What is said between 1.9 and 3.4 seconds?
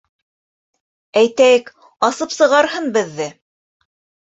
асып сығарһын беҙҙе!